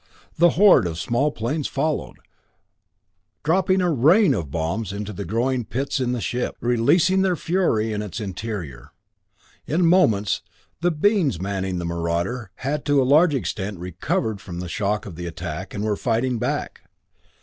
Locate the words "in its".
7.93-8.19